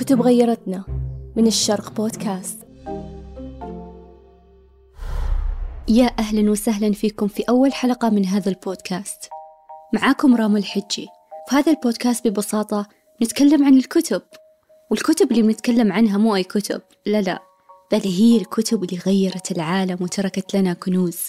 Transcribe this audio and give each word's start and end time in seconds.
كتب 0.00 0.22
غيرتنا 0.22 0.84
من 1.36 1.46
الشرق 1.46 1.92
بودكاست. 1.92 2.58
يا 5.88 6.10
أهلا 6.18 6.50
وسهلا 6.50 6.92
فيكم 6.92 7.28
في 7.28 7.42
أول 7.48 7.72
حلقة 7.72 8.08
من 8.10 8.26
هذا 8.26 8.48
البودكاست. 8.48 9.28
معاكم 9.94 10.36
رام 10.36 10.56
الحجي. 10.56 11.08
في 11.48 11.56
هذا 11.56 11.72
البودكاست 11.72 12.28
ببساطة 12.28 12.88
نتكلم 13.22 13.64
عن 13.64 13.76
الكتب. 13.76 14.22
والكتب 14.90 15.30
اللي 15.30 15.42
بنتكلم 15.42 15.92
عنها 15.92 16.18
مو 16.18 16.36
أي 16.36 16.44
كتب. 16.44 16.82
لا 17.06 17.20
لا. 17.20 17.42
بل 17.92 18.00
هي 18.00 18.36
الكتب 18.36 18.84
اللي 18.84 18.98
غيرت 19.06 19.52
العالم 19.52 19.98
وتركت 20.00 20.56
لنا 20.56 20.72
كنوز. 20.72 21.20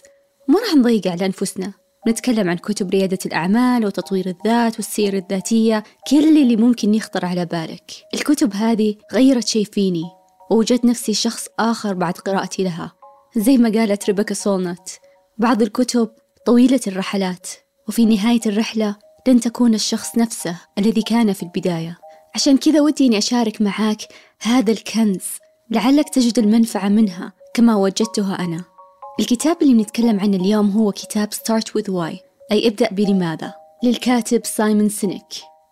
ما 0.48 0.60
راح 0.60 0.76
نضيق 0.76 1.08
على 1.08 1.26
أنفسنا. 1.26 1.74
نتكلم 2.08 2.50
عن 2.50 2.58
كتب 2.58 2.90
ريادة 2.90 3.18
الأعمال 3.26 3.86
وتطوير 3.86 4.28
الذات 4.28 4.76
والسير 4.76 5.18
الذاتية 5.18 5.84
كل 6.10 6.38
اللي 6.38 6.56
ممكن 6.56 6.94
يخطر 6.94 7.26
على 7.26 7.46
بالك. 7.46 7.92
الكتب 8.14 8.54
هذه 8.54 8.96
غيرت 9.14 9.48
شي 9.48 9.66
فيني. 9.66 10.04
ووجدت 10.52 10.86
نفسي 10.86 11.14
شخص 11.14 11.48
آخر 11.60 11.94
بعد 11.94 12.14
قراءتي 12.14 12.64
لها. 12.64 12.92
زي 13.38 13.58
ما 13.58 13.70
قالت 13.70 14.06
ريبيكا 14.06 14.34
سولنت 14.34 14.90
بعض 15.38 15.62
الكتب 15.62 16.10
طويلة 16.46 16.80
الرحلات 16.88 17.48
وفي 17.88 18.06
نهاية 18.06 18.42
الرحلة 18.46 18.96
لن 19.28 19.40
تكون 19.40 19.74
الشخص 19.74 20.18
نفسه 20.18 20.56
الذي 20.78 21.02
كان 21.02 21.34
في 21.34 21.44
البداية. 21.44 21.98
عشان 22.36 22.58
كذا 22.58 22.82
ودي 22.82 23.08
إني 23.08 23.18
أشارك 23.18 23.62
معاك 23.62 24.02
هذا 24.42 24.72
الكنز 24.72 25.26
لعلك 25.70 26.10
تجد 26.10 26.40
المنفعة 26.40 26.90
منها 26.90 27.34
كما 27.54 27.76
وجدتها 27.76 28.36
أنا. 28.40 28.71
الكتاب 29.20 29.62
اللي 29.62 29.74
بنتكلم 29.74 30.20
عنه 30.20 30.38
اليوم 30.38 30.72
هو 30.72 30.92
كتاب 30.92 31.34
Start 31.34 31.66
with 31.78 31.88
Why. 31.88 32.16
أي 32.52 32.68
ابدأ 32.68 32.90
بلماذا؟ 32.92 33.54
للكاتب 33.84 34.46
سايمون 34.46 34.90
سينيك 34.90 35.26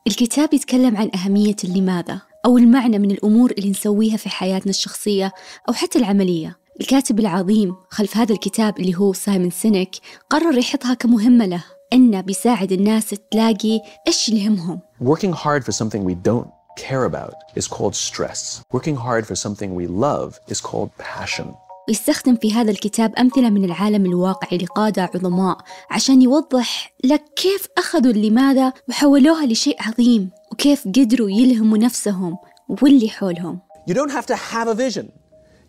الكتاب 0.08 0.54
يتكلم 0.54 0.98
عن 0.98 1.12
أهمية 1.16 1.56
اللماذا 1.64 2.22
أو 2.46 2.58
المعنى 2.58 3.00
من 3.00 3.12
الأمور 3.12 3.52
اللي 3.52 3.70
نسويها 3.70 4.18
في 4.18 4.30
حياتنا 4.30 4.70
الشخصية 4.70 5.32
أو 5.70 5.74
حتى 5.74 6.00
العملية. 6.00 6.58
الكاتب 6.82 7.20
العظيم 7.20 7.76
خلف 7.90 8.18
هذا 8.18 8.34
الكتاب 8.34 8.80
اللي 8.80 8.96
هو 8.96 9.14
سايمون 9.14 9.50
سينيك 9.50 9.96
قرر 10.30 10.58
يحطها 10.58 10.94
كمهمة 10.94 11.46
له 11.46 11.64
إنه 11.94 12.22
بيساعد 12.22 12.72
الناس 12.72 13.16
تلاقي 13.32 13.82
إيش 14.08 14.30
يلهمهم 14.30 14.80
Working 15.04 15.34
hard 15.34 15.64
for 15.66 15.72
something 15.72 16.04
we 16.04 16.16
don't 16.30 16.50
care 16.78 17.06
about 17.06 17.34
is 17.56 17.68
called 17.68 17.96
stress. 17.96 18.62
Working 18.74 18.96
hard 18.96 19.28
for 19.28 19.36
something 19.36 19.76
we 19.76 19.88
love 19.88 20.40
is 20.48 20.62
called 20.62 20.90
passion. 20.98 21.69
ويستخدم 21.90 22.36
في 22.36 22.54
هذا 22.54 22.72
الكتاب 22.72 23.16
أمثلة 23.16 23.50
من 23.50 23.66
العالم 23.66 24.06
الواقعي 24.06 24.58
لقادة 24.58 25.10
عظماء 25.16 25.58
عشان 25.90 26.22
يوضح 26.22 26.94
لك 27.04 27.24
كيف 27.36 27.68
أخذوا 27.78 28.12
اللماذا 28.12 28.74
وحولوها 28.90 29.46
لشيء 29.46 29.78
عظيم 29.80 30.30
وكيف 30.52 30.88
قدروا 30.88 31.30
يلهموا 31.30 31.78
نفسهم 31.78 32.38
واللي 32.82 33.10
حولهم 33.10 33.60
You 33.90 33.94
don't 33.94 34.12
have 34.12 34.26
to 34.26 34.36
have 34.36 34.68
a 34.68 34.76
vision. 34.76 35.06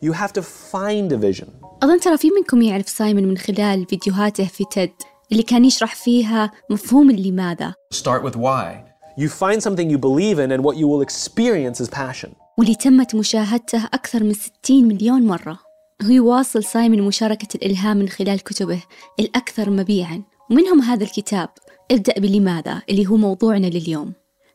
You 0.02 0.12
have 0.12 0.32
to 0.32 0.42
find 0.72 1.12
a 1.12 1.16
vision. 1.16 1.48
أظن 1.82 2.00
ترى 2.00 2.16
في 2.18 2.30
منكم 2.30 2.62
يعرف 2.62 2.88
سايمون 2.88 3.24
من 3.24 3.38
خلال 3.38 3.86
فيديوهاته 3.86 4.44
في 4.44 4.64
تيد 4.72 4.92
اللي 5.32 5.42
كان 5.42 5.64
يشرح 5.64 5.94
فيها 5.94 6.50
مفهوم 6.70 7.10
اللماذا 7.10 7.74
Start 7.94 8.22
with 8.22 8.36
why. 8.36 8.90
You 9.16 9.28
find 9.28 9.62
something 9.62 9.90
you 9.90 9.98
believe 9.98 10.38
in, 10.38 10.52
and 10.52 10.64
what 10.64 10.76
you 10.76 10.86
will 10.88 11.02
experience 11.02 11.80
is 11.80 11.88
passion. 11.88 12.30
واللي 12.58 12.74
تمت 12.74 13.14
مشاهدته 13.14 13.84
أكثر 13.84 14.24
من 14.24 14.34
60 14.34 14.84
مليون 14.84 15.26
مرة 15.26 15.69
هو 16.02 16.10
يواصل 16.10 16.64
سايمون 16.64 17.02
مشاركة 17.02 17.48
الإلهام 17.54 17.96
من 17.96 18.08
خلال 18.08 18.40
كتبه 18.40 18.82
الأكثر 19.20 19.70
مبيعا. 19.70 20.22
ومنهم 20.50 20.80
هذا 20.80 21.04
الكتاب. 21.04 21.48
ابدأ 21.90 22.14
بلماذا؟ 22.18 22.82
اللي 22.90 23.06
هو 23.06 23.16
موضوعنا 23.16 23.66
لليوم. 23.66 24.12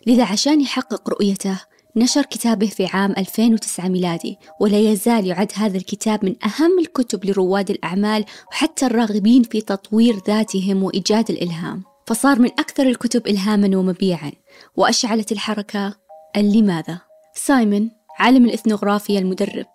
لذا 0.08 0.24
عشان 0.24 0.62
يحقق 0.62 1.10
رؤيته 1.10 1.62
نشر 1.96 2.22
كتابه 2.22 2.68
في 2.68 2.86
عام 2.86 3.12
2009 3.18 3.88
ميلادي 3.88 4.38
ولا 4.60 4.80
يزال 4.80 5.28
يعد 5.28 5.52
هذا 5.56 5.78
الكتاب 5.78 6.26
من 6.26 6.36
أهم 6.44 6.80
الكتب 6.80 7.26
لرواد 7.26 7.70
الأعمال 7.70 8.26
وحتى 8.52 8.86
الراغبين 8.86 9.44
في 9.44 9.62
تطوير 9.62 10.16
ذاتهم 10.28 10.84
وإيجاد 10.84 11.30
الإلهام. 11.30 11.84
فصار 12.08 12.40
من 12.40 12.50
أكثر 12.50 12.84
الكتب 12.84 13.28
إلهاما 13.28 13.78
ومبيعا. 13.78 14.32
وأشعلت 14.76 15.32
الحركة 15.32 15.96
اللماذا؟ 16.38 17.02
سايمون 17.36 17.92
عالم 18.20 18.46
الإثنوغرافيا 18.46 19.20
المدرب 19.20 19.66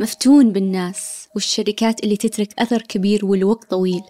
مفتون 0.00 0.52
بالناس. 0.52 1.17
والشركات 1.34 2.04
اللي 2.04 2.16
تترك 2.16 2.48
أثر 2.58 2.82
كبير 2.82 3.26
والوقت 3.26 3.70
طويل. 3.70 4.02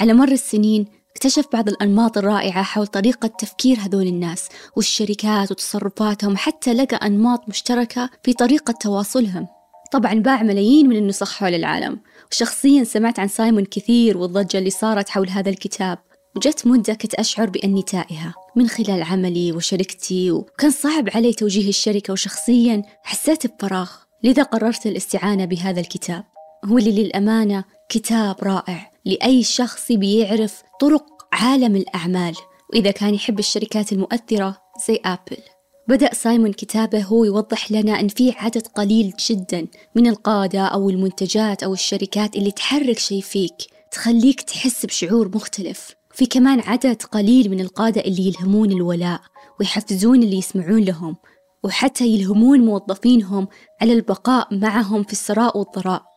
على 0.00 0.12
مر 0.12 0.32
السنين 0.32 0.86
اكتشف 1.16 1.44
بعض 1.52 1.68
الأنماط 1.68 2.18
الرائعة 2.18 2.62
حول 2.62 2.86
طريقة 2.86 3.28
تفكير 3.28 3.78
هذول 3.80 4.06
الناس 4.06 4.48
والشركات 4.76 5.50
وتصرفاتهم 5.50 6.36
حتى 6.36 6.74
لقى 6.74 6.96
أنماط 6.96 7.48
مشتركة 7.48 8.10
في 8.22 8.32
طريقة 8.32 8.74
تواصلهم. 8.80 9.46
طبعا 9.92 10.14
باع 10.14 10.42
ملايين 10.42 10.88
من 10.88 10.96
النسخ 10.96 11.32
حول 11.32 11.54
العالم 11.54 12.00
وشخصيا 12.32 12.84
سمعت 12.84 13.18
عن 13.18 13.28
سايمون 13.28 13.64
كثير 13.64 14.18
والضجة 14.18 14.58
اللي 14.58 14.70
صارت 14.70 15.08
حول 15.08 15.28
هذا 15.28 15.50
الكتاب 15.50 15.98
وجت 16.36 16.66
مدة 16.66 16.94
كنت 16.94 17.14
أشعر 17.14 17.50
بأني 17.50 17.82
تائهة. 17.82 18.34
من 18.56 18.68
خلال 18.68 19.02
عملي 19.02 19.52
وشركتي 19.52 20.30
وكان 20.30 20.70
صعب 20.70 21.08
علي 21.14 21.32
توجيه 21.32 21.68
الشركة 21.68 22.12
وشخصيا 22.12 22.82
حسيت 23.02 23.46
بفراغ 23.46 23.90
لذا 24.24 24.42
قررت 24.42 24.86
الاستعانة 24.86 25.44
بهذا 25.44 25.80
الكتاب. 25.80 26.24
هو 26.64 26.78
اللي 26.78 27.02
للأمانة 27.02 27.64
كتاب 27.88 28.36
رائع 28.42 28.92
لأي 29.04 29.42
شخص 29.42 29.92
بيعرف 29.92 30.62
طرق 30.80 31.06
عالم 31.32 31.76
الأعمال. 31.76 32.34
وإذا 32.70 32.90
كان 32.90 33.14
يحب 33.14 33.38
الشركات 33.38 33.92
المؤثرة 33.92 34.56
زي 34.88 35.00
أبل. 35.04 35.36
بدأ 35.88 36.14
سايمون 36.14 36.52
كتابه 36.52 37.02
هو 37.02 37.24
يوضح 37.24 37.72
لنا 37.72 38.00
أن 38.00 38.08
في 38.08 38.30
عدد 38.36 38.66
قليل 38.66 39.12
جدا 39.30 39.66
من 39.94 40.06
القادة 40.06 40.60
أو 40.60 40.90
المنتجات 40.90 41.62
أو 41.62 41.72
الشركات 41.72 42.36
اللي 42.36 42.50
تحرك 42.50 42.98
شيء 42.98 43.20
فيك 43.20 43.56
تخليك 43.92 44.40
تحس 44.40 44.86
بشعور 44.86 45.30
مختلف. 45.34 45.94
في 46.14 46.26
كمان 46.26 46.60
عدد 46.60 47.02
قليل 47.02 47.50
من 47.50 47.60
القادة 47.60 48.00
اللي 48.00 48.26
يلهمون 48.26 48.72
الولاء 48.72 49.20
ويحفزون 49.60 50.22
اللي 50.22 50.36
يسمعون 50.38 50.80
لهم 50.80 51.16
وحتى 51.64 52.06
يلهمون 52.06 52.60
موظفينهم 52.60 53.48
على 53.80 53.92
البقاء 53.92 54.54
معهم 54.54 55.02
في 55.02 55.12
السراء 55.12 55.58
والضراء. 55.58 56.09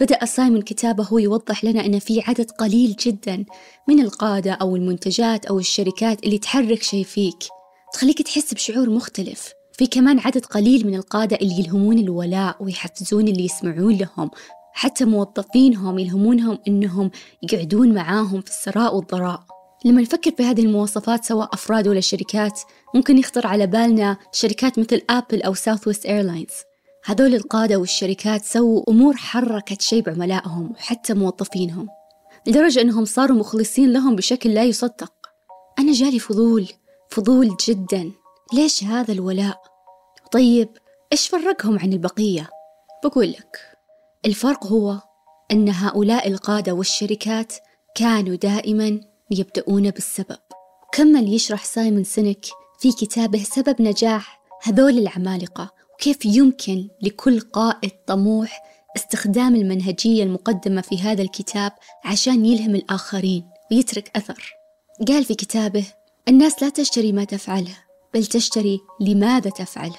بدأ 0.00 0.24
سايمون 0.24 0.62
كتابه 0.62 1.20
يوضح 1.20 1.64
لنا 1.64 1.86
أن 1.86 1.98
في 1.98 2.20
عدد 2.20 2.50
قليل 2.50 2.96
جدا 3.00 3.44
من 3.88 4.00
القادة 4.00 4.52
أو 4.52 4.76
المنتجات 4.76 5.46
أو 5.46 5.58
الشركات 5.58 6.24
اللي 6.24 6.38
تحرك 6.38 6.82
شيء 6.82 7.04
فيك. 7.04 7.38
تخليك 7.92 8.22
تحس 8.22 8.54
بشعور 8.54 8.90
مختلف. 8.90 9.52
في 9.72 9.86
كمان 9.86 10.18
عدد 10.18 10.44
قليل 10.44 10.86
من 10.86 10.94
القادة 10.94 11.36
اللي 11.36 11.58
يلهمون 11.58 11.98
الولاء 11.98 12.56
ويحفزون 12.60 13.28
اللي 13.28 13.44
يسمعون 13.44 13.96
لهم. 13.96 14.30
حتى 14.72 15.04
موظفينهم 15.04 15.98
يلهمونهم 15.98 16.58
إنهم 16.68 17.10
يقعدون 17.42 17.94
معاهم 17.94 18.40
في 18.40 18.50
السراء 18.50 18.96
والضراء. 18.96 19.42
لما 19.84 20.02
نفكر 20.02 20.30
في 20.30 20.42
هذه 20.42 20.60
المواصفات 20.60 21.24
سواء 21.24 21.48
أفراد 21.52 21.88
ولا 21.88 22.00
شركات 22.00 22.60
ممكن 22.94 23.18
يخطر 23.18 23.46
على 23.46 23.66
بالنا 23.66 24.16
شركات 24.32 24.78
مثل 24.78 25.02
أبل 25.10 25.42
أو 25.42 25.54
Southwest 25.54 26.06
Airlines 26.06 26.69
هذول 27.04 27.34
القادة 27.34 27.76
والشركات 27.76 28.44
سووا 28.44 28.82
أمور 28.88 29.16
حركت 29.16 29.80
شيء 29.80 30.02
بعملائهم 30.02 30.72
وحتى 30.72 31.14
موظفينهم 31.14 31.88
لدرجة 32.46 32.80
أنهم 32.80 33.04
صاروا 33.04 33.36
مخلصين 33.36 33.92
لهم 33.92 34.16
بشكل 34.16 34.54
لا 34.54 34.64
يصدق 34.64 35.12
أنا 35.78 35.92
جالي 35.92 36.18
فضول 36.18 36.68
فضول 37.10 37.56
جدا 37.68 38.10
ليش 38.52 38.84
هذا 38.84 39.12
الولاء؟ 39.12 39.62
طيب 40.32 40.68
إيش 41.12 41.28
فرقهم 41.28 41.78
عن 41.78 41.92
البقية؟ 41.92 42.50
بقول 43.04 43.30
لك 43.30 43.58
الفرق 44.26 44.66
هو 44.66 45.00
أن 45.52 45.68
هؤلاء 45.68 46.28
القادة 46.28 46.72
والشركات 46.72 47.52
كانوا 47.94 48.34
دائما 48.34 49.00
يبدأون 49.30 49.90
بالسبب 49.90 50.38
كمل 50.92 51.34
يشرح 51.34 51.64
سايمون 51.64 52.04
سينيك 52.04 52.46
في 52.78 52.92
كتابه 52.92 53.42
سبب 53.42 53.82
نجاح 53.82 54.40
هذول 54.62 54.98
العمالقة 54.98 55.79
وكيف 56.00 56.26
يمكن 56.26 56.88
لكل 57.02 57.40
قائد 57.40 57.90
طموح 58.06 58.62
استخدام 58.96 59.56
المنهجية 59.56 60.22
المقدمة 60.22 60.80
في 60.80 60.98
هذا 60.98 61.22
الكتاب 61.22 61.72
عشان 62.04 62.44
يلهم 62.44 62.74
الآخرين 62.74 63.44
ويترك 63.72 64.10
أثر؟ 64.16 64.52
قال 65.08 65.24
في 65.24 65.34
كتابه 65.34 65.84
الناس 66.28 66.62
لا 66.62 66.68
تشتري 66.68 67.12
ما 67.12 67.24
تفعله 67.24 67.76
بل 68.14 68.26
تشتري 68.26 68.80
لماذا 69.00 69.50
تفعله 69.50 69.98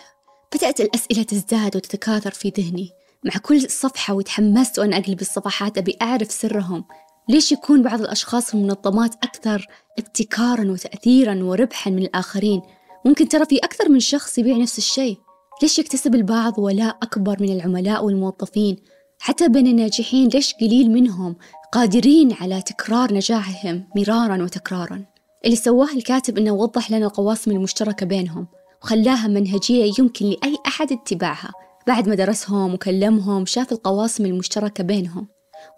بدأت 0.56 0.82
الأسئلة 0.82 1.24
تزداد 1.24 1.76
وتتكاثر 1.76 2.32
في 2.32 2.54
ذهني. 2.58 2.90
مع 3.26 3.32
كل 3.42 3.70
صفحة 3.70 4.14
وتحمست 4.14 4.80
وأنا 4.80 4.98
أقلب 4.98 5.22
الصفحات 5.22 5.78
أبي 5.78 5.98
أعرف 6.02 6.32
سرهم. 6.32 6.86
ليش 7.30 7.52
يكون 7.52 7.82
بعض 7.82 8.02
الأشخاص 8.02 8.46
في 8.46 8.54
المنظمات 8.54 9.16
أكثر 9.16 9.68
ابتكارا 10.00 10.72
وتأثيرا 10.72 11.44
وربحا 11.44 11.92
من 11.92 12.04
الآخرين؟ 12.04 12.62
ممكن 13.06 13.28
ترى 13.28 13.46
في 13.46 13.58
أكثر 13.58 13.90
من 13.90 14.00
شخص 14.00 14.38
يبيع 14.38 14.58
نفس 14.58 14.78
الشيء. 14.78 15.18
ليش 15.62 15.80
يكتسب 15.80 16.16
البعض 16.16 16.60
ولاء 16.60 16.98
أكبر 17.04 17.38
من 17.40 17.50
العملاء 17.50 18.06
والموظفين؟ 18.06 18.76
حتى 19.20 19.48
بين 19.48 19.68
الناجحين 19.68 20.28
ليش 20.28 20.54
قليل 20.54 20.92
منهم 20.92 21.36
قادرين 21.72 22.34
على 22.34 22.62
تكرار 22.62 23.14
نجاحهم 23.14 23.88
مرارا 23.96 24.44
وتكرارا؟ 24.44 25.06
اللي 25.46 25.56
سواه 25.56 25.94
الكاتب 25.96 26.38
أنه 26.38 26.52
وضح 26.52 26.92
لنا 26.92 27.06
القواسم 27.06 27.52
المشتركة 27.52 28.06
بينهم 28.06 28.48
وخلاها 28.84 29.28
منهجية 29.28 29.94
يمكن 30.00 30.26
لأي 30.26 30.58
أحد 30.68 30.92
اتباعها. 30.92 31.52
بعد 31.88 32.10
ما 32.10 32.16
درسهم 32.16 32.74
وكلمهم 32.74 33.46
شاف 33.46 33.72
القواسم 33.72 34.26
المشتركة 34.26 34.84
بينهم 34.84 35.28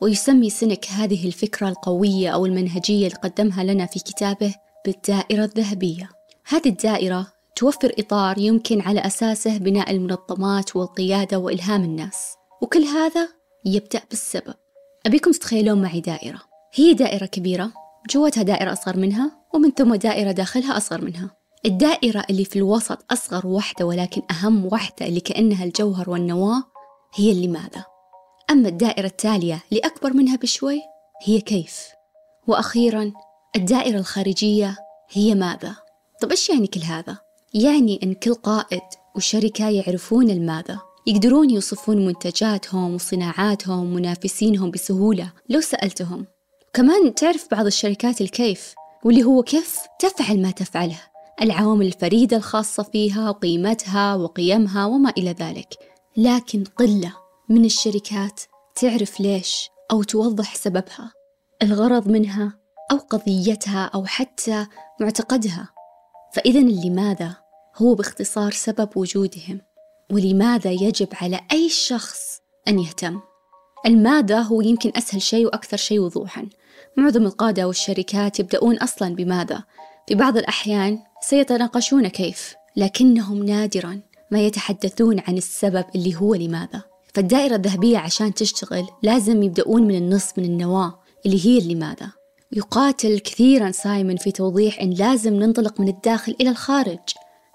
ويسمي 0.01 0.49
سنك 0.49 0.85
هذه 0.85 1.27
الفكرة 1.27 1.69
القوية 1.69 2.29
أو 2.29 2.45
المنهجية 2.45 3.07
اللي 3.07 3.17
قدمها 3.17 3.63
لنا 3.63 3.85
في 3.85 3.99
كتابه 3.99 4.55
بالدائرة 4.85 5.43
الذهبية. 5.43 6.09
هذه 6.47 6.69
الدائرة 6.69 7.32
توفر 7.55 7.93
إطار 7.99 8.37
يمكن 8.37 8.81
على 8.81 8.99
أساسه 8.99 9.57
بناء 9.57 9.91
المنظمات 9.91 10.75
والقيادة 10.75 11.39
وإلهام 11.39 11.83
الناس. 11.83 12.35
وكل 12.61 12.83
هذا 12.83 13.29
يبدأ 13.65 14.01
بالسبب. 14.09 14.53
أبيكم 15.05 15.31
تتخيلون 15.31 15.81
معي 15.81 16.01
دائرة. 16.01 16.41
هي 16.73 16.93
دائرة 16.93 17.25
كبيرة 17.25 17.71
جوتها 18.09 18.43
دائرة 18.43 18.73
أصغر 18.73 18.97
منها 18.97 19.31
ومن 19.53 19.71
ثم 19.71 19.95
دائرة 19.95 20.31
داخلها 20.31 20.77
أصغر 20.77 21.01
منها. 21.01 21.29
الدائرة 21.65 22.25
اللي 22.29 22.45
في 22.45 22.55
الوسط 22.55 23.11
أصغر 23.11 23.47
واحدة 23.47 23.85
ولكن 23.85 24.21
أهم 24.31 24.65
واحدة 24.65 25.05
اللي 25.05 25.19
كأنها 25.19 25.65
الجوهر 25.65 26.09
والنواة 26.09 26.63
هي 27.15 27.31
اللي 27.31 27.47
ماذا 27.47 27.85
أما 28.49 28.69
الدائرة 28.69 29.05
التالية 29.05 29.59
اللي 29.71 29.81
أكبر 29.85 30.13
منها 30.13 30.35
بشوي 30.35 30.81
هي 31.25 31.41
كيف؟ 31.41 31.87
وأخيرا 32.47 33.13
الدائرة 33.55 33.97
الخارجية 33.97 34.77
هي 35.11 35.35
ماذا؟ 35.35 35.75
طب 36.21 36.31
إيش 36.31 36.49
يعني 36.49 36.67
كل 36.67 36.81
هذا؟ 36.81 37.17
يعني 37.53 37.99
أن 38.03 38.13
كل 38.13 38.33
قائد 38.33 38.81
وشركة 39.15 39.69
يعرفون 39.69 40.29
الماذا 40.29 40.79
يقدرون 41.07 41.49
يوصفون 41.49 42.05
منتجاتهم 42.05 42.95
وصناعاتهم 42.95 43.79
ومنافسينهم 43.79 44.71
بسهولة 44.71 45.31
لو 45.49 45.61
سألتهم. 45.61 46.25
كمان 46.73 47.15
تعرف 47.15 47.47
بعض 47.51 47.65
الشركات 47.65 48.21
الكيف 48.21 48.73
واللي 49.03 49.23
هو 49.23 49.43
كيف 49.43 49.79
تفعل 49.99 50.41
ما 50.41 50.51
تفعله. 50.51 50.99
العوامل 51.41 51.85
الفريدة 51.85 52.37
الخاصة 52.37 52.83
فيها 52.83 53.29
وقيمتها 53.29 54.15
وقيمها 54.15 54.85
وما 54.85 55.13
إلى 55.17 55.31
ذلك. 55.31 55.73
لكن 56.17 56.63
قلة 56.63 57.13
من 57.49 57.65
الشركات 57.65 58.41
تعرف 58.75 59.19
ليش 59.19 59.69
أو 59.91 60.03
توضح 60.03 60.55
سببها. 60.55 61.11
الغرض 61.63 62.07
منها 62.07 62.53
أو 62.91 62.97
قضيتها 62.97 63.91
أو 63.95 64.05
حتى 64.05 64.67
معتقدها. 65.01 65.69
فإذا 66.33 66.59
لماذا 66.59 67.42
هو 67.77 67.95
باختصار 67.95 68.51
سبب 68.51 68.89
وجودهم 68.95 69.61
ولماذا 70.11 70.71
يجب 70.71 71.07
على 71.13 71.39
أي 71.51 71.69
شخص 71.69 72.41
أن 72.67 72.79
يهتم؟ 72.79 73.19
الماذا 73.85 74.39
هو 74.39 74.61
يمكن 74.61 74.91
أسهل 74.95 75.21
شيء 75.21 75.45
وأكثر 75.45 75.77
شيء 75.77 75.99
وضوحا. 75.99 76.49
معظم 76.97 77.25
القادة 77.25 77.67
والشركات 77.67 78.39
يبدأون 78.39 78.77
أصلا 78.77 79.15
بماذا 79.15 79.63
في 80.07 80.15
بعض 80.15 80.37
الأحيان 80.37 80.99
سيتناقشون 81.21 82.07
كيف 82.07 82.55
لكنهم 82.75 83.45
نادرا 83.45 84.01
ما 84.31 84.39
يتحدثون 84.39 85.19
عن 85.19 85.37
السبب 85.37 85.85
اللي 85.95 86.15
هو 86.15 86.35
لماذا. 86.35 86.83
فالدائرة 87.13 87.55
الذهبية 87.55 87.97
عشان 87.97 88.33
تشتغل 88.33 88.87
لازم 89.03 89.43
يبدأون 89.43 89.83
من 89.83 89.95
النص 89.95 90.29
من 90.37 90.45
النواة 90.45 90.99
اللي 91.25 91.45
هي 91.45 91.73
لماذا 91.73 92.11
يقاتل 92.51 93.19
كثيرا 93.19 93.71
سايمون 93.71 94.17
في 94.17 94.31
توضيح 94.31 94.81
أن 94.81 94.89
لازم 94.89 95.33
ننطلق 95.33 95.79
من 95.79 95.87
الداخل 95.87 96.35
إلى 96.41 96.49
الخارج. 96.49 96.99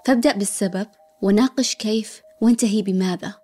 فابدأ 0.09 0.33
بالسبب 0.33 0.87
وناقش 1.23 1.75
كيف 1.75 2.23
وانتهي 2.41 2.83
بماذا. 2.83 3.35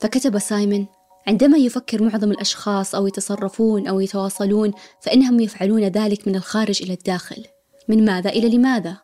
فكتب 0.00 0.38
سايمون 0.38 0.86
عندما 1.26 1.58
يفكر 1.58 2.02
معظم 2.02 2.30
الأشخاص 2.30 2.94
أو 2.94 3.06
يتصرفون 3.06 3.86
أو 3.86 4.00
يتواصلون 4.00 4.72
فإنهم 5.00 5.40
يفعلون 5.40 5.84
ذلك 5.84 6.28
من 6.28 6.36
الخارج 6.36 6.82
إلى 6.82 6.92
الداخل. 6.92 7.44
من 7.88 8.04
ماذا 8.04 8.30
إلى 8.30 8.56
لماذا؟ 8.56 8.96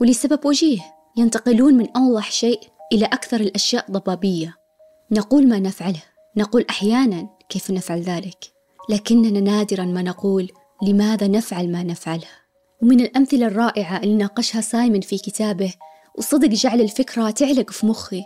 ولسبب 0.00 0.46
وجيه 0.46 0.80
ينتقلون 1.16 1.74
من 1.74 1.88
أوضح 1.96 2.30
شيء 2.30 2.60
إلى 2.92 3.04
أكثر 3.04 3.40
الأشياء 3.40 3.90
ضبابية. 3.90 4.54
نقول 5.10 5.48
ما 5.48 5.58
نفعله 5.58 6.02
نقول 6.36 6.66
أحيانا 6.70 7.28
كيف 7.48 7.70
نفعل 7.70 8.00
ذلك. 8.00 8.38
لكننا 8.88 9.40
نادرا 9.40 9.84
ما 9.84 10.02
نقول 10.02 10.50
لماذا 10.82 11.26
نفعل 11.26 11.72
ما 11.72 11.82
نفعله. 11.82 12.28
ومن 12.82 13.00
الأمثلة 13.00 13.46
الرائعة 13.46 13.96
اللي 14.02 14.14
ناقشها 14.14 14.60
سايمون 14.60 15.00
في 15.00 15.18
كتابه 15.18 15.74
وصدق 16.18 16.48
جعل 16.48 16.80
الفكرة 16.80 17.30
تعلق 17.30 17.70
في 17.70 17.86
مخي 17.86 18.22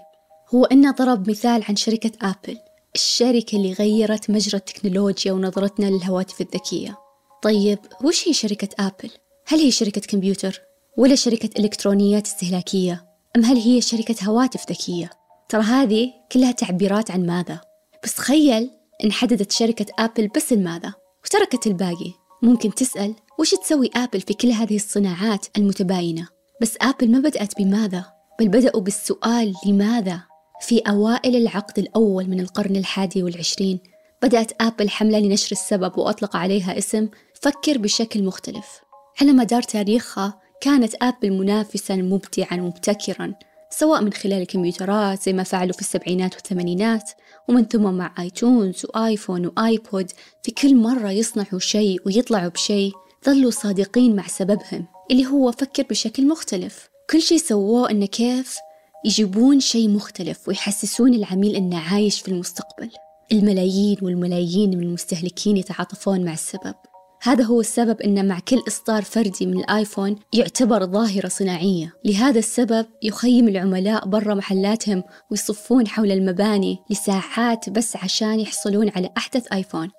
هو 0.54 0.64
أنه 0.64 0.90
ضرب 0.90 1.30
مثال 1.30 1.64
عن 1.68 1.76
شركة 1.76 2.12
آبل 2.22 2.58
الشركة 2.94 3.56
اللي 3.56 3.72
غيرت 3.72 4.30
مجرى 4.30 4.56
التكنولوجيا 4.56 5.32
ونظرتنا 5.32 5.86
للهواتف 5.86 6.40
الذكية 6.40 6.98
طيب 7.42 7.78
وش 8.04 8.28
هي 8.28 8.32
شركة 8.32 8.68
آبل؟ 8.78 9.10
هل 9.46 9.58
هي 9.58 9.70
شركة 9.70 10.00
كمبيوتر؟ 10.00 10.60
ولا 10.96 11.14
شركة 11.14 11.60
إلكترونيات 11.60 12.26
استهلاكية؟ 12.26 13.06
أم 13.36 13.44
هل 13.44 13.56
هي 13.56 13.80
شركة 13.80 14.24
هواتف 14.24 14.70
ذكية؟ 14.70 15.10
ترى 15.48 15.62
هذه 15.62 16.12
كلها 16.32 16.52
تعبيرات 16.52 17.10
عن 17.10 17.26
ماذا 17.26 17.60
بس 18.04 18.14
تخيل 18.14 18.70
إن 19.04 19.12
حددت 19.12 19.52
شركة 19.52 19.86
آبل 19.98 20.28
بس 20.28 20.52
الماذا 20.52 20.94
وتركت 21.24 21.66
الباقي 21.66 22.12
ممكن 22.42 22.74
تسأل 22.74 23.14
وش 23.38 23.54
تسوي 23.54 23.90
آبل 23.96 24.20
في 24.20 24.34
كل 24.34 24.48
هذه 24.48 24.76
الصناعات 24.76 25.46
المتباينة 25.58 26.37
بس 26.60 26.76
آبل 26.80 27.10
ما 27.10 27.18
بدأت 27.18 27.58
بماذا؟ 27.58 28.04
بل 28.40 28.48
بدأوا 28.48 28.80
بالسؤال 28.80 29.54
لماذا؟ 29.66 30.22
في 30.60 30.78
أوائل 30.78 31.36
العقد 31.36 31.78
الأول 31.78 32.26
من 32.26 32.40
القرن 32.40 32.76
الحادي 32.76 33.22
والعشرين 33.22 33.80
بدأت 34.22 34.62
آبل 34.62 34.90
حملة 34.90 35.18
لنشر 35.18 35.52
السبب 35.52 35.98
وأطلق 35.98 36.36
عليها 36.36 36.78
اسم 36.78 37.08
فكر 37.42 37.78
بشكل 37.78 38.22
مختلف. 38.22 38.80
على 39.20 39.32
مدار 39.32 39.62
تاريخها 39.62 40.40
كانت 40.60 40.94
آبل 41.02 41.30
منافسا 41.30 41.96
مبدعا 41.96 42.56
مبتكرا 42.56 43.34
سواء 43.70 44.02
من 44.02 44.12
خلال 44.12 44.42
الكمبيوترات 44.42 45.22
زي 45.22 45.32
ما 45.32 45.42
فعلوا 45.42 45.72
في 45.72 45.80
السبعينات 45.80 46.34
والثمانينات 46.34 47.10
ومن 47.48 47.64
ثم 47.64 47.94
مع 47.94 48.14
آيتونز 48.18 48.86
وآيفون 48.86 49.46
وآيبود 49.46 50.10
في 50.42 50.50
كل 50.52 50.76
مرة 50.76 51.10
يصنعوا 51.10 51.58
شيء 51.58 52.00
ويطلعوا 52.06 52.48
بشيء 52.48 52.92
ظلوا 53.26 53.50
صادقين 53.50 54.16
مع 54.16 54.26
سببهم. 54.26 54.86
اللي 55.10 55.26
هو 55.26 55.52
فكر 55.52 55.82
بشكل 55.82 56.28
مختلف. 56.28 56.88
كل 57.10 57.22
شيء 57.22 57.38
سووه 57.38 57.90
إنه 57.90 58.06
كيف؟ 58.06 58.56
يجيبون 59.04 59.60
شيء 59.60 59.88
مختلف 59.88 60.48
ويحسسون 60.48 61.14
العميل 61.14 61.56
إنه 61.56 61.78
عايش 61.78 62.20
في 62.20 62.28
المستقبل. 62.28 62.90
الملايين 63.32 63.96
والملايين 64.02 64.78
من 64.78 64.82
المستهلكين 64.82 65.56
يتعاطفون 65.56 66.24
مع 66.24 66.32
السبب. 66.32 66.74
هذا 67.22 67.44
هو 67.44 67.60
السبب 67.60 68.00
أن 68.00 68.28
مع 68.28 68.38
كل 68.38 68.62
إصدار 68.68 69.02
فردي 69.02 69.46
من 69.46 69.58
الآيفون 69.58 70.16
يعتبر 70.32 70.86
ظاهرة 70.86 71.28
صناعية. 71.28 71.92
لهذا 72.04 72.38
السبب 72.38 72.86
يخيم 73.02 73.48
العملاء 73.48 74.06
برا 74.08 74.34
محلاتهم 74.34 75.02
ويصفون 75.30 75.88
حول 75.88 76.12
المباني 76.12 76.78
لساعات 76.90 77.70
بس 77.70 77.96
عشان 77.96 78.40
يحصلون 78.40 78.88
على 78.88 79.10
أحدث 79.16 79.52
آيفون. 79.52 79.90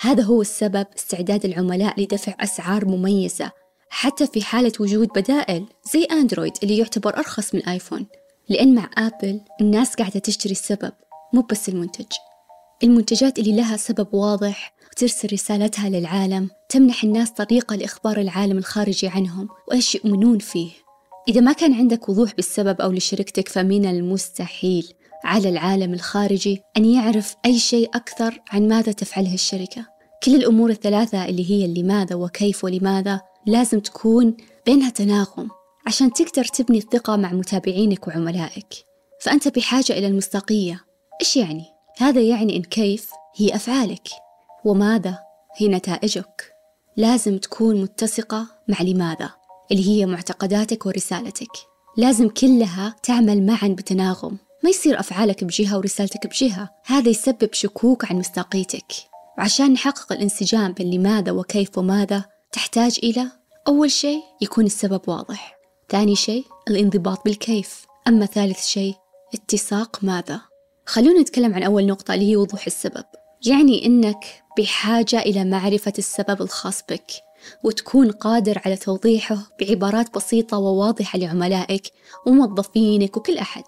هذا 0.00 0.22
هو 0.22 0.40
السبب 0.40 0.86
استعداد 0.96 1.44
العملاء 1.44 2.00
لدفع 2.00 2.34
أسعار 2.40 2.84
مميزة 2.84 3.61
حتى 3.94 4.26
في 4.26 4.42
حالة 4.42 4.72
وجود 4.80 5.08
بدائل 5.08 5.66
زي 5.92 6.04
أندرويد 6.04 6.52
اللي 6.62 6.78
يعتبر 6.78 7.16
أرخص 7.16 7.54
من 7.54 7.60
الآيفون 7.60 8.06
لأن 8.48 8.74
مع 8.74 8.90
آبل 8.98 9.40
الناس 9.60 9.94
قاعدة 9.94 10.20
تشتري 10.20 10.52
السبب 10.52 10.92
مو 11.34 11.42
بس 11.42 11.68
المنتج. 11.68 12.06
المنتجات 12.82 13.38
اللي 13.38 13.56
لها 13.56 13.76
سبب 13.76 14.14
واضح 14.14 14.74
وترسل 14.92 15.32
رسالتها 15.32 15.88
للعالم 15.88 16.50
تمنح 16.68 17.04
الناس 17.04 17.30
طريقة 17.30 17.76
لإخبار 17.76 18.20
العالم 18.20 18.58
الخارجي 18.58 19.08
عنهم 19.08 19.48
وإيش 19.68 19.94
يؤمنون 19.94 20.38
فيه. 20.38 20.70
إذا 21.28 21.40
ما 21.40 21.52
كان 21.52 21.74
عندك 21.74 22.08
وضوح 22.08 22.34
بالسبب 22.34 22.80
أو 22.80 22.92
لشركتك 22.92 23.48
فمن 23.48 23.86
المستحيل 23.86 24.92
على 25.24 25.48
العالم 25.48 25.94
الخارجي 25.94 26.60
أن 26.76 26.84
يعرف 26.84 27.36
أي 27.46 27.58
شيء 27.58 27.90
أكثر 27.94 28.40
عن 28.50 28.68
ماذا 28.68 28.92
تفعله 28.92 29.34
الشركة. 29.34 29.86
كل 30.22 30.34
الأمور 30.34 30.70
الثلاثة 30.70 31.24
اللي 31.24 31.50
هي 31.50 31.82
لماذا 31.82 32.14
وكيف 32.14 32.64
ولماذا 32.64 33.20
لازم 33.46 33.80
تكون 33.80 34.36
بينها 34.66 34.90
تناغم 34.90 35.48
عشان 35.86 36.12
تقدر 36.12 36.44
تبني 36.44 36.78
الثقة 36.78 37.16
مع 37.16 37.32
متابعينك 37.32 38.08
وعملائك. 38.08 38.74
فأنت 39.20 39.48
بحاجة 39.48 39.92
إلى 39.92 40.06
المصداقية. 40.06 40.84
إيش 41.20 41.36
يعني؟ 41.36 41.64
هذا 41.98 42.20
يعني 42.20 42.56
إن 42.56 42.62
كيف 42.62 43.10
هي 43.36 43.54
أفعالك 43.54 44.08
وماذا 44.64 45.18
هي 45.56 45.68
نتائجك. 45.68 46.52
لازم 46.96 47.38
تكون 47.38 47.82
متسقة 47.82 48.46
مع 48.68 48.82
لماذا 48.82 49.30
اللي 49.70 49.88
هي 49.88 50.06
معتقداتك 50.06 50.86
ورسالتك. 50.86 51.52
لازم 51.96 52.28
كلها 52.28 52.96
تعمل 53.02 53.46
معا 53.46 53.68
بتناغم. 53.68 54.38
ما 54.64 54.70
يصير 54.70 55.00
أفعالك 55.00 55.44
بجهة 55.44 55.78
ورسالتك 55.78 56.26
بجهة. 56.26 56.70
هذا 56.86 57.08
يسبب 57.08 57.48
شكوك 57.52 58.04
عن 58.04 58.18
مصداقيتك. 58.18 58.92
وعشان 59.38 59.72
نحقق 59.72 60.12
الانسجام 60.12 60.72
بين 60.72 60.90
لماذا 60.90 61.32
وكيف 61.32 61.78
وماذا 61.78 62.24
تحتاج 62.52 62.98
إلى 63.02 63.26
أول 63.68 63.90
شيء 63.90 64.22
يكون 64.40 64.66
السبب 64.66 65.00
واضح. 65.06 65.56
ثاني 65.88 66.16
شيء 66.16 66.44
الانضباط 66.70 67.24
بالكيف. 67.24 67.86
أما 68.08 68.26
ثالث 68.26 68.66
شيء 68.66 68.94
اتساق 69.34 70.04
ماذا؟ 70.04 70.40
خلونا 70.86 71.20
نتكلم 71.20 71.54
عن 71.54 71.62
أول 71.62 71.86
نقطة 71.86 72.14
اللي 72.14 72.30
هي 72.30 72.36
وضوح 72.36 72.66
السبب. 72.66 73.04
يعني 73.46 73.86
إنك 73.86 74.42
بحاجة 74.58 75.18
إلى 75.18 75.44
معرفة 75.44 75.92
السبب 75.98 76.42
الخاص 76.42 76.82
بك 76.90 77.12
وتكون 77.64 78.10
قادر 78.10 78.62
على 78.66 78.76
توضيحه 78.76 79.38
بعبارات 79.60 80.14
بسيطة 80.14 80.58
وواضحة 80.58 81.18
لعملائك 81.18 81.92
وموظفينك 82.26 83.16
وكل 83.16 83.38
أحد. 83.38 83.64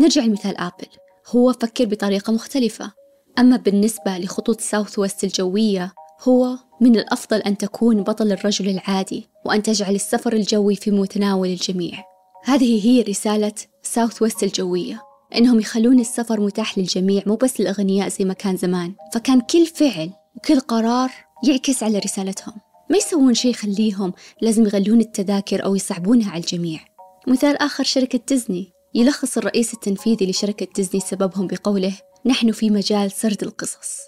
نرجع 0.00 0.22
لمثال 0.22 0.56
آبل. 0.56 0.88
هو 1.28 1.52
فكر 1.52 1.84
بطريقة 1.84 2.32
مختلفة. 2.32 2.92
أما 3.38 3.56
بالنسبة 3.56 4.18
لخطوط 4.18 4.60
ساوث 4.60 4.98
ويست 4.98 5.24
الجوية 5.24 5.94
هو 6.22 6.58
من 6.80 6.96
الأفضل 6.96 7.38
أن 7.38 7.58
تكون 7.58 8.02
بطل 8.02 8.32
الرجل 8.32 8.68
العادي 8.68 9.28
وأن 9.44 9.62
تجعل 9.62 9.94
السفر 9.94 10.32
الجوي 10.32 10.76
في 10.76 10.90
متناول 10.90 11.48
الجميع. 11.48 12.04
هذه 12.44 12.86
هي 12.86 13.02
رسالة 13.02 13.52
ساوث 13.82 14.22
ويست 14.22 14.42
الجوية. 14.42 15.02
إنهم 15.34 15.60
يخلون 15.60 16.00
السفر 16.00 16.40
متاح 16.40 16.78
للجميع 16.78 17.22
مو 17.26 17.36
بس 17.36 17.60
الأغنياء 17.60 18.08
زي 18.08 18.24
ما 18.24 18.34
كان 18.34 18.56
زمان. 18.56 18.94
فكان 19.14 19.40
كل 19.40 19.66
فعل 19.66 20.10
وكل 20.36 20.60
قرار 20.60 21.10
يعكس 21.48 21.82
على 21.82 21.98
رسالتهم. 21.98 22.54
ما 22.90 22.96
يسوون 22.96 23.34
شيء 23.34 23.50
يخليهم 23.50 24.12
لازم 24.42 24.64
يغلون 24.64 25.00
التذاكر 25.00 25.64
أو 25.64 25.74
يصعبونها 25.74 26.30
على 26.30 26.40
الجميع. 26.40 26.80
مثال 27.26 27.56
آخر 27.56 27.84
شركة 27.84 28.20
ديزني. 28.28 28.72
يلخص 28.94 29.38
الرئيس 29.38 29.74
التنفيذي 29.74 30.30
لشركة 30.30 30.66
ديزني 30.76 31.00
سببهم 31.00 31.46
بقوله 31.46 31.92
نحن 32.26 32.52
في 32.52 32.70
مجال 32.70 33.10
سرد 33.12 33.42
القصص. 33.42 33.98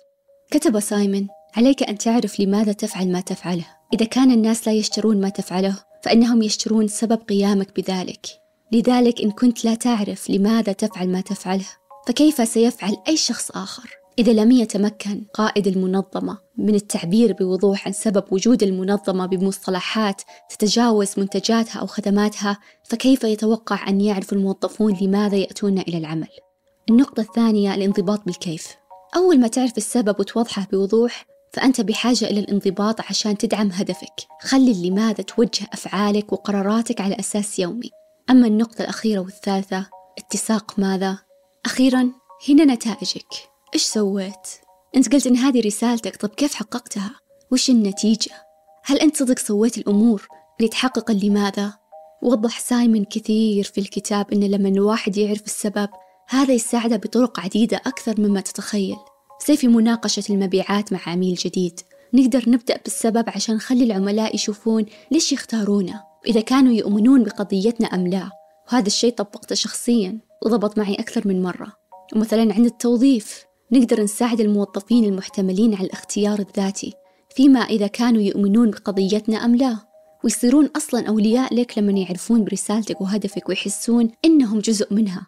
كتب 0.51 0.81
سايمون 0.81 1.29
عليك 1.57 1.83
أن 1.83 1.99
تعرف 1.99 2.41
لماذا 2.41 2.73
تفعل 2.73 3.13
ما 3.13 3.21
تفعله. 3.21 3.67
إذا 3.95 4.07
كان 4.07 4.31
الناس 4.31 4.69
لا 4.69 4.75
يشترون 4.75 5.21
ما 5.21 5.29
تفعله 5.29 5.77
فإنهم 6.03 6.43
يشترون 6.43 6.89
سبب 6.89 7.19
قيامك 7.29 7.81
بذلك. 7.81 8.27
لذلك 8.73 9.21
إن 9.21 9.31
كنت 9.31 9.65
لا 9.65 9.75
تعرف 9.75 10.31
لماذا 10.31 10.73
تفعل 10.73 11.09
ما 11.09 11.21
تفعله 11.21 11.67
فكيف 12.07 12.49
سيفعل 12.49 12.97
أي 13.09 13.17
شخص 13.17 13.51
آخر؟ 13.51 13.99
إذا 14.19 14.33
لم 14.33 14.51
يتمكن 14.51 15.25
قائد 15.35 15.67
المنظمة 15.67 16.39
من 16.57 16.75
التعبير 16.75 17.33
بوضوح 17.33 17.87
عن 17.87 17.93
سبب 17.93 18.25
وجود 18.31 18.63
المنظمة 18.63 19.27
بمصطلحات 19.27 20.23
تتجاوز 20.51 21.11
منتجاتها 21.17 21.81
أو 21.81 21.87
خدماتها 21.87 22.59
فكيف 22.85 23.25
يتوقع 23.25 23.89
أن 23.89 24.01
يعرف 24.01 24.33
الموظفون 24.33 24.97
لماذا 25.01 25.37
يأتون 25.37 25.79
إلى 25.79 25.99
العمل؟ 25.99 26.29
النقطة 26.91 27.21
الثانية 27.21 27.75
الانضباط 27.75 28.25
بالكيف. 28.27 28.75
أول 29.17 29.41
ما 29.41 29.49
تعرف 29.49 29.79
السبب 29.79 30.21
وتوضحه 30.21 30.67
بوضوح 30.73 31.27
فأنت 31.53 31.81
بحاجة 31.81 32.25
إلى 32.25 32.41
الانضباط 32.41 33.01
عشان 33.01 33.39
تدعم 33.39 33.71
هدفك 33.71 34.27
خلي 34.43 34.71
اللماذا 34.73 35.23
توجه 35.23 35.67
أفعالك 35.73 36.33
وقراراتك 36.33 37.01
على 37.01 37.17
أساس 37.21 37.59
يومي 37.59 37.91
أما 38.31 38.47
النقطة 38.47 38.83
الأخيرة 38.83 39.21
والثالثة 39.21 39.87
اتساق 40.19 40.79
ماذا؟ 40.79 41.19
أخيرا 41.67 42.13
هنا 42.49 42.65
نتائجك 42.65 43.29
إيش 43.75 43.83
سويت؟ 43.83 44.49
أنت 44.97 45.13
قلت 45.13 45.27
إن 45.27 45.37
هذه 45.37 45.67
رسالتك 45.67 46.17
طب 46.17 46.29
كيف 46.29 46.55
حققتها؟ 46.55 47.11
وش 47.53 47.71
النتيجة؟ 47.71 48.33
هل 48.85 48.99
أنت 48.99 49.17
صدق 49.17 49.39
سويت 49.39 49.79
الأمور 49.79 50.29
اللي 50.59 50.69
تحقق 50.69 51.11
لماذا؟ 51.11 51.73
وضح 52.23 52.61
سايمون 52.61 53.05
كثير 53.05 53.65
في 53.65 53.81
الكتاب 53.81 54.33
إن 54.33 54.45
لما 54.45 54.69
الواحد 54.69 55.17
يعرف 55.17 55.47
السبب 55.47 55.89
هذا 56.29 56.55
يساعده 56.55 56.97
بطرق 56.97 57.41
عديدة 57.41 57.77
أكثر 57.77 58.21
مما 58.21 58.41
تتخيل 58.41 58.97
زي 59.47 59.57
في 59.57 59.69
مناقشة 59.69 60.23
المبيعات 60.31 60.93
مع 60.93 61.01
عميل 61.07 61.35
جديد. 61.35 61.81
نقدر 62.15 62.51
نبدأ 62.51 62.81
بالسبب 62.85 63.25
عشان 63.29 63.55
نخلي 63.55 63.85
العملاء 63.85 64.35
يشوفون 64.35 64.87
ليش 65.11 65.33
يختارونا 65.33 66.03
إذا 66.27 66.41
كانوا 66.41 66.73
يؤمنون 66.73 67.25
بقضيتنا 67.25 67.87
أم 67.87 68.07
لا. 68.07 68.31
وهذا 68.73 68.87
الشيء 68.87 69.15
طبقته 69.15 69.55
شخصيا 69.55 70.19
وضبط 70.47 70.79
معي 70.79 70.95
أكثر 70.95 71.29
من 71.29 71.43
مرة. 71.43 71.73
ومثلا 72.17 72.55
عند 72.55 72.67
التوظيف 72.67 73.45
نقدر 73.73 74.03
نساعد 74.03 74.41
الموظفين 74.41 75.05
المحتملين 75.05 75.75
على 75.75 75.87
الاختيار 75.87 76.39
الذاتي 76.39 76.95
فيما 77.37 77.61
إذا 77.61 77.87
كانوا 77.87 78.23
يؤمنون 78.23 78.71
بقضيتنا 78.71 79.45
أم 79.45 79.57
لا. 79.57 79.79
ويصيرون 80.25 80.71
أصلا 80.77 81.09
أولياء 81.09 81.55
لك 81.55 81.79
لما 81.79 81.99
يعرفون 81.99 82.45
برسالتك 82.45 83.01
وهدفك 83.01 83.49
ويحسون 83.49 84.11
إنهم 84.25 84.59
جزء 84.59 84.95
منها. 84.95 85.27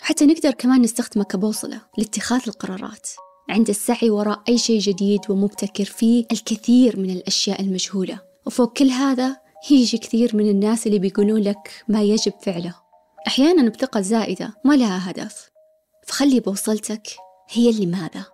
حتى 0.00 0.26
نقدر 0.26 0.50
كمان 0.50 0.82
نستخدمه 0.82 1.24
كبوصلة 1.24 1.80
لاتخاذ 1.98 2.40
القرارات. 2.46 3.08
عند 3.48 3.68
السعي 3.68 4.10
وراء 4.10 4.42
أي 4.48 4.58
شيء 4.58 4.78
جديد 4.78 5.20
ومبتكر 5.28 5.84
فيه 5.84 6.24
الكثير 6.32 7.00
من 7.00 7.10
الأشياء 7.10 7.60
المجهولة. 7.60 8.20
وفوق 8.46 8.72
كل 8.72 8.88
هذا 8.88 9.36
يجي 9.70 9.98
كثير 9.98 10.36
من 10.36 10.48
الناس 10.48 10.86
اللي 10.86 10.98
بيقولون 10.98 11.40
لك 11.40 11.84
ما 11.88 12.02
يجب 12.02 12.32
فعله. 12.42 12.74
أحيانا 13.26 13.70
بثقة 13.70 14.00
زائدة 14.00 14.54
ما 14.64 14.74
لها 14.74 15.10
هدف. 15.10 15.50
فخلي 16.06 16.40
بوصلتك 16.40 17.08
هي 17.50 17.70
اللي 17.70 17.86
ماذا. 17.86 18.24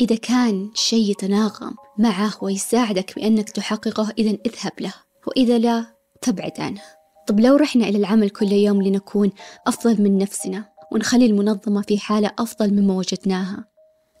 إذا 0.00 0.16
كان 0.16 0.70
شيء 0.74 1.10
يتناغم 1.10 1.74
معه 1.98 2.32
ويساعدك 2.42 3.14
بأنك 3.16 3.50
تحققه 3.50 4.12
إذا 4.18 4.38
اذهب 4.46 4.72
له. 4.80 4.94
وإذا 5.26 5.58
لا 5.58 5.86
تبعد 6.22 6.60
عنه. 6.60 6.82
طب 7.26 7.40
لو 7.40 7.56
رحنا 7.56 7.88
إلى 7.88 7.98
العمل 7.98 8.30
كل 8.30 8.52
يوم 8.52 8.82
لنكون 8.82 9.32
أفضل 9.66 10.02
من 10.02 10.18
نفسنا 10.18 10.64
ونخلي 10.92 11.26
المنظمة 11.26 11.82
في 11.82 11.98
حالة 11.98 12.30
أفضل 12.38 12.72
مما 12.72 12.94
وجدناها 12.94 13.73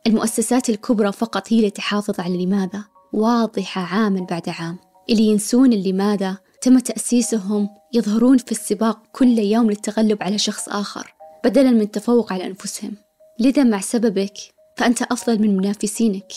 المؤسسات 0.06 0.70
الكبرى 0.70 1.12
فقط 1.12 1.52
هي 1.52 1.56
اللي 1.56 1.70
تحافظ 1.70 2.20
على 2.20 2.44
لماذا؟ 2.46 2.84
واضحة 3.12 3.80
عاما 3.80 4.26
بعد 4.30 4.48
عام. 4.48 4.78
اللي 5.10 5.22
ينسون 5.22 5.70
لماذا 5.70 6.36
تم 6.60 6.78
تأسيسهم 6.78 7.68
يظهرون 7.92 8.38
في 8.38 8.52
السباق 8.52 8.98
كل 9.12 9.38
يوم 9.38 9.70
للتغلب 9.70 10.22
على 10.22 10.38
شخص 10.38 10.68
آخر 10.68 11.14
بدلا 11.44 11.70
من 11.70 11.80
التفوق 11.80 12.32
على 12.32 12.46
أنفسهم. 12.46 12.96
لذا 13.38 13.64
مع 13.64 13.80
سببك 13.80 14.34
فأنت 14.76 15.02
أفضل 15.02 15.42
من 15.42 15.56
منافسينك. 15.56 16.32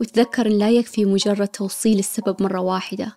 وتذكر 0.00 0.46
أن 0.46 0.58
لا 0.58 0.70
يكفي 0.70 1.04
مجرد 1.04 1.48
توصيل 1.48 1.98
السبب 1.98 2.42
مرة 2.42 2.60
واحدة. 2.60 3.16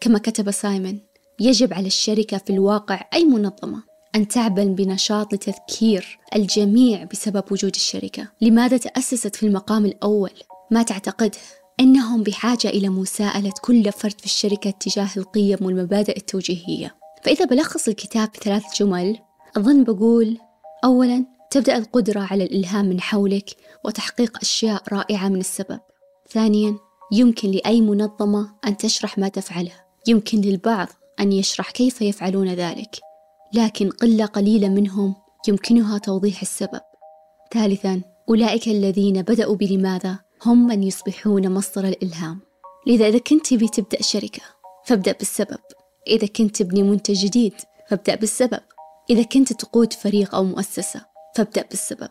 كما 0.00 0.18
كتب 0.18 0.50
سايمون 0.50 1.00
يجب 1.40 1.74
على 1.74 1.86
الشركة 1.86 2.38
في 2.38 2.50
الواقع 2.50 3.04
أي 3.14 3.24
منظمة 3.24 3.82
أن 4.14 4.28
تعمل 4.28 4.68
بنشاط 4.68 5.34
لتذكير 5.34 6.18
الجميع 6.34 7.04
بسبب 7.04 7.44
وجود 7.50 7.74
الشركة. 7.74 8.28
لماذا 8.40 8.76
تأسست 8.76 9.36
في 9.36 9.46
المقام 9.46 9.86
الأول؟ 9.86 10.30
ما 10.70 10.82
تعتقده؟ 10.82 11.38
أنهم 11.80 12.22
بحاجة 12.22 12.68
إلى 12.68 12.88
مساءلة 12.88 13.52
كل 13.62 13.92
فرد 13.92 14.20
في 14.20 14.26
الشركة 14.26 14.70
تجاه 14.70 15.08
القيم 15.16 15.58
والمبادئ 15.60 16.16
التوجيهية. 16.16 16.94
فإذا 17.22 17.44
بلخص 17.44 17.88
الكتاب 17.88 18.28
بثلاث 18.28 18.62
جمل 18.80 19.18
أظن 19.56 19.84
بقول 19.84 20.38
أولا 20.84 21.24
تبدأ 21.50 21.76
القدرة 21.76 22.20
على 22.20 22.44
الإلهام 22.44 22.84
من 22.84 23.00
حولك 23.00 23.50
وتحقيق 23.84 24.38
أشياء 24.42 24.82
رائعة 24.92 25.28
من 25.28 25.40
السبب. 25.40 25.80
ثانيا 26.30 26.76
يمكن 27.12 27.50
لأي 27.50 27.80
منظمة 27.80 28.54
أن 28.66 28.76
تشرح 28.76 29.18
ما 29.18 29.28
تفعله 29.28 29.72
يمكن 30.08 30.40
للبعض 30.40 30.88
أن 31.20 31.32
يشرح 31.32 31.70
كيف 31.70 32.02
يفعلون 32.02 32.48
ذلك. 32.48 32.96
لكن 33.54 33.90
قلة 33.90 34.26
قليلة 34.26 34.68
منهم 34.68 35.14
يمكنها 35.48 35.98
توضيح 35.98 36.40
السبب. 36.40 36.80
ثالثا 37.52 38.02
أولئك 38.28 38.68
الذين 38.68 39.22
بدأوا 39.22 39.56
بلماذا؟ 39.56 40.18
هم 40.46 40.66
من 40.66 40.82
يصبحون 40.82 41.50
مصدر 41.50 41.88
الإلهام. 41.88 42.40
لذا 42.86 43.08
إذا 43.08 43.18
كنت 43.18 43.46
تبي 43.46 43.68
تبدأ 43.68 44.02
شركة 44.02 44.42
فابدأ 44.86 45.12
بالسبب. 45.12 45.58
إذا 46.06 46.26
كنت 46.26 46.56
تبني 46.56 46.82
منتج 46.82 47.14
جديد 47.14 47.54
فابدأ 47.90 48.14
بالسبب. 48.14 48.60
إذا 49.10 49.22
كنت 49.22 49.52
تقود 49.52 49.92
فريق 49.92 50.34
أو 50.34 50.44
مؤسسة 50.44 51.04
فابدأ 51.36 51.64
بالسبب. 51.70 52.08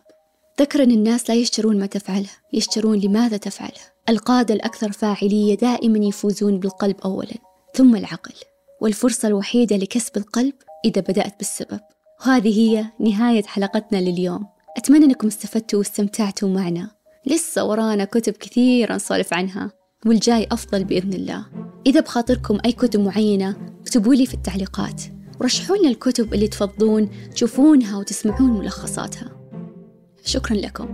ذكر 0.60 0.82
أن 0.82 0.90
الناس 0.90 1.30
لا 1.30 1.36
يشترون 1.36 1.78
ما 1.78 1.86
تفعله 1.86 2.30
يشترون 2.52 2.98
لماذا 2.98 3.36
تفعله. 3.36 3.82
القادة 4.08 4.54
الأكثر 4.54 4.92
فاعلية 4.92 5.54
دائما 5.54 6.06
يفوزون 6.06 6.60
بالقلب 6.60 6.96
أولا 7.04 7.34
ثم 7.74 7.96
العقل. 7.96 8.34
والفرصة 8.80 9.28
الوحيدة 9.28 9.76
لكسب 9.76 10.16
القلب 10.16 10.54
إذا 10.84 11.00
بدأت 11.00 11.38
بالسبب. 11.38 11.80
وهذه 12.20 12.60
هي 12.60 12.84
نهاية 13.00 13.42
حلقتنا 13.42 13.98
لليوم. 13.98 14.46
أتمنى 14.76 15.04
أنكم 15.04 15.26
استفدتوا 15.26 15.78
واستمتعتوا 15.78 16.48
معنا. 16.48 16.90
لسه 17.26 17.64
ورانا 17.64 18.04
كتب 18.04 18.32
كثيرة 18.32 18.94
نسولف 18.94 19.34
عنها 19.34 19.70
والجاي 20.06 20.46
أفضل 20.52 20.84
بإذن 20.84 21.12
الله. 21.12 21.46
إذا 21.86 22.00
بخاطركم 22.00 22.58
أي 22.64 22.72
كتب 22.72 23.00
معينة 23.00 23.56
اكتبوا 23.80 24.14
لي 24.14 24.26
في 24.26 24.34
التعليقات. 24.34 25.02
ورشحوا 25.40 25.76
لنا 25.76 25.88
الكتب 25.88 26.34
اللي 26.34 26.48
تفضلون 26.48 27.10
تشوفونها 27.34 27.98
وتسمعون 27.98 28.50
ملخصاتها. 28.50 29.30
شكرا 30.24 30.56
لكم. 30.56 30.88